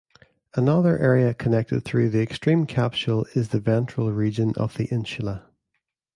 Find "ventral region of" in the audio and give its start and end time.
3.59-4.75